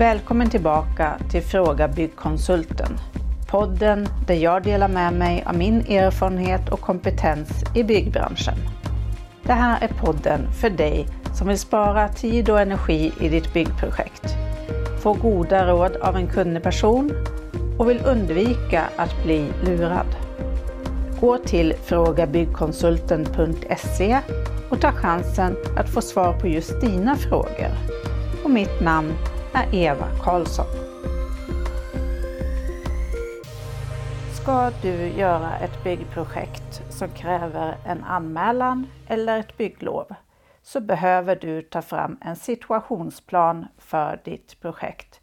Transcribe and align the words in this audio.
Välkommen 0.00 0.50
tillbaka 0.50 1.20
till 1.30 1.42
Fråga 1.42 1.88
Byggkonsulten. 1.88 2.96
Podden 3.50 4.08
där 4.26 4.34
jag 4.34 4.62
delar 4.62 4.88
med 4.88 5.12
mig 5.12 5.44
av 5.46 5.56
min 5.56 5.80
erfarenhet 5.80 6.68
och 6.68 6.80
kompetens 6.80 7.48
i 7.74 7.84
byggbranschen. 7.84 8.54
Det 9.42 9.52
här 9.52 9.82
är 9.82 9.88
podden 9.88 10.52
för 10.52 10.70
dig 10.70 11.06
som 11.34 11.48
vill 11.48 11.58
spara 11.58 12.08
tid 12.08 12.50
och 12.50 12.60
energi 12.60 13.12
i 13.20 13.28
ditt 13.28 13.52
byggprojekt, 13.52 14.24
få 15.02 15.12
goda 15.12 15.66
råd 15.66 15.96
av 15.96 16.16
en 16.16 16.26
kunnig 16.26 16.62
person 16.62 17.12
och 17.78 17.90
vill 17.90 18.02
undvika 18.06 18.84
att 18.96 19.22
bli 19.24 19.52
lurad. 19.64 20.16
Gå 21.20 21.38
till 21.38 21.74
frågabyggkonsulten.se 21.84 24.18
och 24.70 24.80
ta 24.80 24.92
chansen 24.92 25.56
att 25.76 25.90
få 25.90 26.00
svar 26.00 26.32
på 26.40 26.48
just 26.48 26.80
dina 26.80 27.16
frågor. 27.16 27.70
Och 28.44 28.50
mitt 28.50 28.80
namn 28.80 29.12
Eva 29.54 30.06
Karlsson. 30.22 30.66
Ska 34.32 34.70
du 34.82 35.08
göra 35.08 35.58
ett 35.58 35.84
byggprojekt 35.84 36.82
som 36.90 37.08
kräver 37.08 37.76
en 37.86 38.04
anmälan 38.04 38.86
eller 39.06 39.38
ett 39.38 39.56
bygglov 39.56 40.06
så 40.62 40.80
behöver 40.80 41.36
du 41.36 41.62
ta 41.62 41.82
fram 41.82 42.18
en 42.20 42.36
situationsplan 42.36 43.66
för 43.78 44.20
ditt 44.24 44.60
projekt 44.60 45.20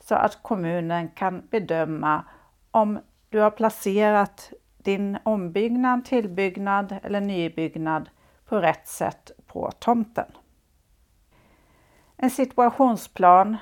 så 0.00 0.14
att 0.14 0.42
kommunen 0.42 1.08
kan 1.08 1.46
bedöma 1.50 2.24
om 2.70 2.98
du 3.28 3.38
har 3.38 3.50
placerat 3.50 4.52
din 4.78 5.18
ombyggnad, 5.22 6.04
tillbyggnad 6.04 6.96
eller 7.02 7.20
nybyggnad 7.20 8.08
på 8.48 8.60
rätt 8.60 8.88
sätt 8.88 9.30
på 9.46 9.70
tomten. 9.78 10.26
En 12.24 12.30
situationsplan 12.30 13.56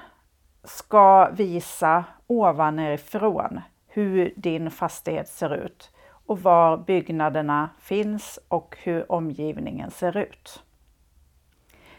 ska 0.64 1.30
visa 1.30 2.04
ovanifrån 2.26 3.60
hur 3.86 4.32
din 4.36 4.70
fastighet 4.70 5.28
ser 5.28 5.54
ut 5.54 5.90
och 6.26 6.42
var 6.42 6.76
byggnaderna 6.76 7.70
finns 7.80 8.38
och 8.48 8.76
hur 8.82 9.12
omgivningen 9.12 9.90
ser 9.90 10.16
ut. 10.16 10.62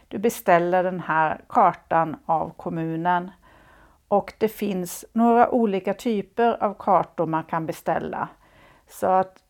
Du 0.07 0.17
beställer 0.17 0.83
den 0.83 0.99
här 0.99 1.41
kartan 1.49 2.15
av 2.25 2.53
kommunen 2.57 3.31
och 4.07 4.33
det 4.37 4.49
finns 4.49 5.05
några 5.13 5.49
olika 5.49 5.93
typer 5.93 6.63
av 6.63 6.73
kartor 6.79 7.25
man 7.25 7.43
kan 7.43 7.65
beställa. 7.65 8.29
Så 8.87 9.07
att 9.07 9.43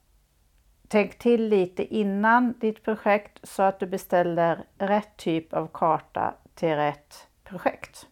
tänk 0.87 1.19
till 1.19 1.47
lite 1.47 1.95
innan 1.95 2.53
ditt 2.59 2.83
projekt 2.83 3.39
så 3.43 3.63
att 3.63 3.79
du 3.79 3.85
beställer 3.85 4.65
rätt 4.77 5.17
typ 5.17 5.53
av 5.53 5.67
karta 5.67 6.33
till 6.55 6.75
rätt 6.75 7.27
projekt. 7.43 8.07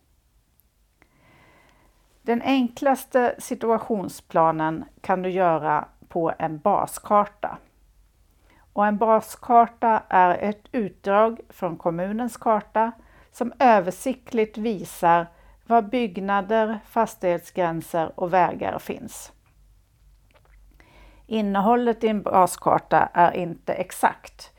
Den 2.22 2.42
enklaste 2.42 3.36
situationsplanen 3.39 4.86
kan 5.02 5.22
du 5.22 5.30
göra 5.30 5.88
på 6.08 6.34
en 6.39 6.59
baskarta. 6.59 7.58
Och 8.73 8.86
en 8.86 8.97
baskarta 8.97 10.03
är 10.09 10.38
ett 10.38 10.67
utdrag 10.72 11.39
från 11.50 11.78
kommunens 11.78 12.38
karta 12.38 12.92
som 13.31 13.53
översiktligt 13.59 14.58
visar 14.58 15.28
var 15.66 15.81
byggnader, 15.81 16.80
fastighetsgränser 16.86 18.19
och 18.19 18.34
vägar 18.34 18.80
finns. 18.80 19.31
Innehållet 21.25 22.03
i 22.03 22.08
en 22.08 22.22
baskarta 22.22 23.09
är 23.14 23.31
inte 23.31 23.73
exakt 23.73 24.52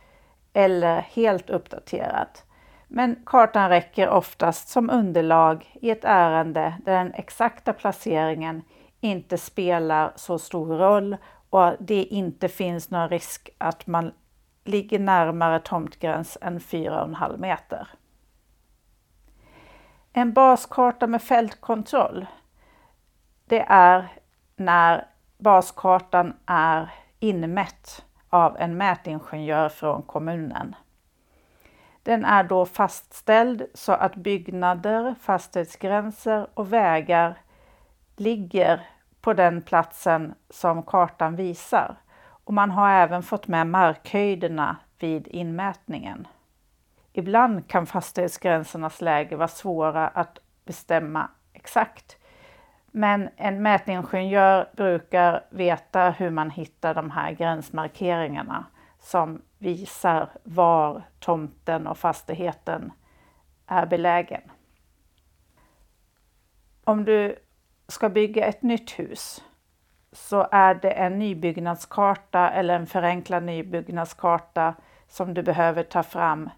eller 0.53 1.01
helt 1.01 1.51
uppdaterat 1.51 2.45
men 2.95 3.17
kartan 3.27 3.69
räcker 3.69 4.09
oftast 4.09 4.69
som 4.69 4.91
underlag 4.91 5.77
i 5.81 5.91
ett 5.91 6.05
ärende 6.05 6.75
där 6.85 6.93
den 6.93 7.15
exakta 7.15 7.73
placeringen 7.73 8.63
inte 9.01 9.39
spelar 9.39 10.13
så 10.17 10.39
stor 10.39 10.79
roll 10.79 11.17
och 11.51 11.75
det 11.81 12.05
inte 12.05 12.49
finns 12.49 12.91
någon 12.91 13.09
risk 13.09 13.51
att 13.59 13.87
man 13.87 14.13
ligger 14.65 14.99
närmare 14.99 15.61
tomtgräns 15.61 16.39
än 16.41 16.61
4,5 16.61 17.39
meter. 17.39 17.89
En 20.13 20.33
baskarta 20.33 21.07
med 21.07 21.23
fältkontroll, 21.23 22.27
det 23.45 23.65
är 23.69 24.09
när 24.57 25.07
baskartan 25.39 26.35
är 26.47 26.91
inmätt 27.19 28.05
av 28.29 28.57
en 28.57 28.77
mätingenjör 28.77 29.69
från 29.69 30.03
kommunen. 30.03 30.75
Den 32.03 32.25
är 32.25 32.45
då 32.45 32.67
fastställd 32.67 33.67
så 33.75 33.93
att 33.93 34.17
byggnader, 34.17 35.15
fastighetsgränser 35.21 36.47
och 36.55 36.73
vägar 36.73 37.39
ligger 38.17 38.81
på 39.21 39.33
den 39.33 39.63
platsen 39.63 40.35
som 40.51 40.83
kartan 40.83 41.37
visar. 41.37 41.97
Och 42.45 42.55
man 42.55 42.71
har 42.71 42.91
även 42.91 43.23
fått 43.23 43.49
med 43.49 43.67
markhöjderna 43.67 44.77
vid 44.99 45.29
inmätningen. 45.29 46.27
Ibland 47.13 47.69
kan 47.69 47.87
fastighetsgränsernas 47.87 49.01
läge 49.01 49.37
vara 49.37 49.49
svåra 49.49 50.09
att 50.09 50.39
bestämma 50.65 51.29
exakt. 51.53 52.17
Men 52.91 53.29
en 53.37 53.63
mätingenjör 53.63 54.69
brukar 54.77 55.45
veta 55.51 56.11
hur 56.11 56.31
man 56.31 56.51
hittar 56.51 56.95
de 56.95 57.11
här 57.11 57.33
gränsmarkeringarna 57.33 58.65
som 59.01 59.43
visar 59.63 60.29
var 60.43 61.03
tomten 61.19 61.87
och 61.87 61.99
fastigheten 61.99 62.93
är 63.67 63.87
belägen. 63.87 64.43
Om 66.85 67.05
du 67.05 67.39
ska 67.89 68.09
bygga 68.09 68.47
ett 68.47 68.63
nytt 68.63 68.91
hus 68.91 69.45
så 70.13 70.49
är 70.51 70.75
det 70.75 70.91
en 70.91 71.19
nybyggnadskarta 71.19 72.51
eller 72.51 72.77
en 72.77 72.87
förenklad 72.87 73.43
nybyggnadskarta 73.43 74.75
som 75.09 75.35
du 75.35 75.43
behöver 75.43 75.83
ta 75.83 76.03
fram 76.03 76.51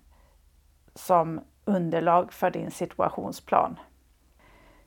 som 0.95 1.41
underlag 1.65 2.33
för 2.33 2.51
din 2.51 2.71
situationsplan. 2.71 3.79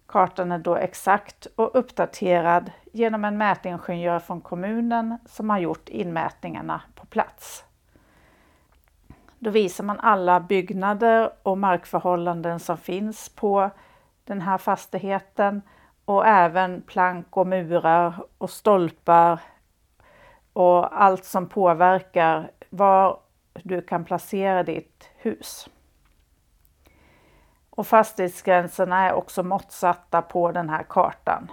Kartan 0.05 0.51
är 0.51 0.59
då 0.59 0.75
exakt 0.75 1.45
och 1.45 1.79
uppdaterad 1.79 2.71
genom 2.93 3.25
en 3.25 3.37
mätingenjör 3.37 4.19
från 4.19 4.41
kommunen 4.41 5.17
som 5.25 5.49
har 5.49 5.59
gjort 5.59 5.89
inmätningarna 5.89 6.81
på 6.95 7.05
plats. 7.05 7.63
Då 9.39 9.49
visar 9.49 9.83
man 9.83 9.99
alla 9.99 10.39
byggnader 10.39 11.31
och 11.43 11.57
markförhållanden 11.57 12.59
som 12.59 12.77
finns 12.77 13.29
på 13.29 13.69
den 14.23 14.41
här 14.41 14.57
fastigheten 14.57 15.61
och 16.05 16.27
även 16.27 16.81
plank 16.81 17.37
och 17.37 17.47
murar 17.47 18.13
och 18.37 18.49
stolpar 18.49 19.39
och 20.53 21.01
allt 21.01 21.25
som 21.25 21.49
påverkar 21.49 22.51
var 22.69 23.19
du 23.53 23.81
kan 23.81 24.05
placera 24.05 24.63
ditt 24.63 25.09
hus. 25.15 25.69
Och 27.69 27.87
fastighetsgränserna 27.87 29.09
är 29.09 29.13
också 29.13 29.43
måttsatta 29.43 30.21
på 30.21 30.51
den 30.51 30.69
här 30.69 30.83
kartan. 30.89 31.51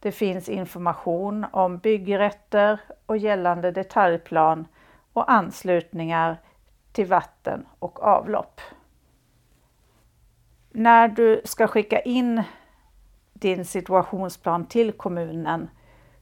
Det 0.00 0.12
finns 0.12 0.48
information 0.48 1.46
om 1.52 1.78
byggrätter 1.78 2.80
och 3.06 3.16
gällande 3.16 3.70
detaljplan 3.70 4.66
och 5.12 5.32
anslutningar 5.32 6.36
till 6.92 7.06
vatten 7.06 7.66
och 7.78 8.02
avlopp. 8.02 8.60
När 10.70 11.08
du 11.08 11.40
ska 11.44 11.66
skicka 11.66 12.00
in 12.00 12.42
din 13.32 13.64
situationsplan 13.64 14.66
till 14.66 14.92
kommunen 14.92 15.70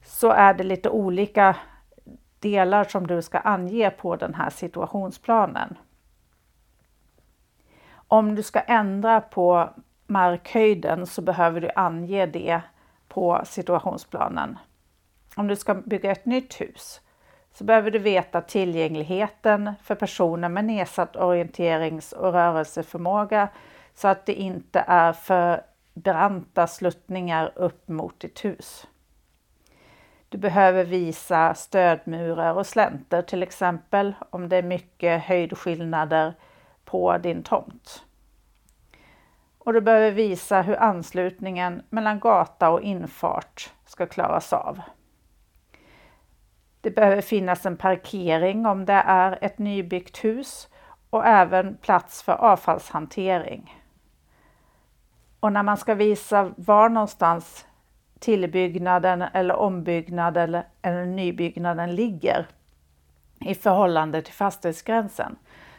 så 0.04 0.30
är 0.30 0.54
det 0.54 0.64
lite 0.64 0.90
olika 0.90 1.56
delar 2.38 2.84
som 2.84 3.06
du 3.06 3.22
ska 3.22 3.38
ange 3.38 3.90
på 3.90 4.16
den 4.16 4.34
här 4.34 4.50
situationsplanen. 4.50 5.78
Om 7.92 8.34
du 8.34 8.42
ska 8.42 8.60
ändra 8.60 9.20
på 9.20 9.70
markhöjden 10.06 11.06
så 11.06 11.22
behöver 11.22 11.60
du 11.60 11.70
ange 11.76 12.26
det 12.26 12.60
på 13.08 13.40
situationsplanen. 13.44 14.58
Om 15.36 15.48
du 15.48 15.56
ska 15.56 15.74
bygga 15.74 16.10
ett 16.10 16.26
nytt 16.26 16.60
hus 16.60 17.00
så 17.52 17.64
behöver 17.64 17.90
du 17.90 17.98
veta 17.98 18.40
tillgängligheten 18.40 19.72
för 19.82 19.94
personer 19.94 20.48
med 20.48 20.64
nedsatt 20.64 21.16
orienterings 21.16 22.12
och 22.12 22.32
rörelseförmåga 22.32 23.48
så 23.94 24.08
att 24.08 24.26
det 24.26 24.34
inte 24.34 24.84
är 24.86 25.12
för 25.12 25.62
branta 25.94 26.66
sluttningar 26.66 27.52
upp 27.54 27.88
mot 27.88 28.20
ditt 28.20 28.44
hus. 28.44 28.86
Du 30.28 30.38
behöver 30.38 30.84
visa 30.84 31.54
stödmurar 31.54 32.54
och 32.54 32.66
slänter 32.66 33.22
till 33.22 33.42
exempel 33.42 34.14
om 34.30 34.48
det 34.48 34.56
är 34.56 34.62
mycket 34.62 35.22
höjdskillnader 35.22 36.34
på 36.84 37.18
din 37.18 37.42
tomt. 37.42 38.04
Och 39.58 39.72
du 39.72 39.80
behöver 39.80 40.10
visa 40.10 40.62
hur 40.62 40.76
anslutningen 40.76 41.82
mellan 41.90 42.20
gata 42.20 42.70
och 42.70 42.80
infart 42.80 43.72
ska 43.86 44.06
klaras 44.06 44.52
av. 44.52 44.80
Det 46.80 46.90
behöver 46.90 47.22
finnas 47.22 47.66
en 47.66 47.76
parkering 47.76 48.66
om 48.66 48.84
det 48.84 49.02
är 49.06 49.38
ett 49.40 49.58
nybyggt 49.58 50.24
hus 50.24 50.68
och 51.10 51.26
även 51.26 51.76
plats 51.76 52.22
för 52.22 52.32
avfallshantering. 52.32 53.82
Och 55.40 55.52
när 55.52 55.62
man 55.62 55.76
ska 55.76 55.94
visa 55.94 56.52
var 56.56 56.88
någonstans 56.88 57.66
tillbyggnaden 58.18 59.22
eller 59.22 59.56
ombyggnaden 59.56 60.62
eller 60.82 61.04
nybyggnaden 61.04 61.94
ligger 61.94 62.46
i 63.40 63.54
förhållande 63.54 64.22
till 64.22 64.34
fastighetsgränsen 64.34 65.36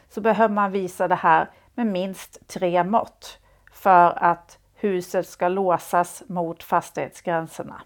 så 0.08 0.20
behöver 0.20 0.54
man 0.54 0.72
visa 0.72 1.08
det 1.08 1.14
här 1.14 1.50
med 1.74 1.86
minst 1.86 2.48
tre 2.48 2.84
mått 2.84 3.38
för 3.72 4.24
att 4.24 4.58
huset 4.74 5.26
ska 5.26 5.48
låsas 5.48 6.22
mot 6.26 6.62
fastighetsgränserna. 6.62 7.82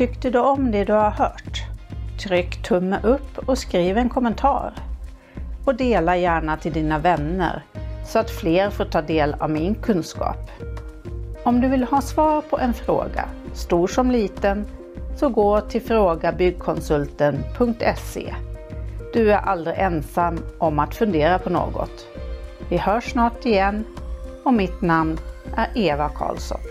Tyckte 0.00 0.30
du 0.30 0.38
om 0.38 0.70
det 0.70 0.84
du 0.84 0.92
har 0.92 1.10
hört? 1.10 1.62
Tryck 2.22 2.62
tumme 2.62 3.00
upp 3.02 3.38
och 3.38 3.58
skriv 3.58 3.98
en 3.98 4.08
kommentar. 4.08 4.72
Och 5.64 5.74
dela 5.74 6.16
gärna 6.16 6.56
till 6.56 6.72
dina 6.72 6.98
vänner 6.98 7.64
så 8.06 8.18
att 8.18 8.30
fler 8.30 8.70
får 8.70 8.84
ta 8.84 9.02
del 9.02 9.34
av 9.34 9.50
min 9.50 9.74
kunskap. 9.74 10.50
Om 11.42 11.60
du 11.60 11.68
vill 11.68 11.84
ha 11.84 12.00
svar 12.00 12.42
på 12.42 12.58
en 12.58 12.74
fråga, 12.74 13.28
stor 13.52 13.86
som 13.86 14.10
liten, 14.10 14.66
så 15.16 15.28
gå 15.28 15.60
till 15.60 15.82
frågabyggkonsulten.se. 15.82 18.34
Du 19.12 19.32
är 19.32 19.38
aldrig 19.38 19.78
ensam 19.78 20.38
om 20.58 20.78
att 20.78 20.94
fundera 20.94 21.38
på 21.38 21.50
något. 21.50 22.06
Vi 22.68 22.76
hörs 22.76 23.12
snart 23.12 23.46
igen 23.46 23.84
och 24.44 24.54
mitt 24.54 24.80
namn 24.80 25.18
är 25.56 25.68
Eva 25.74 26.08
Karlsson. 26.08 26.69